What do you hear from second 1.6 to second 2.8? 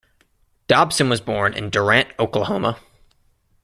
Durant, Oklahoma.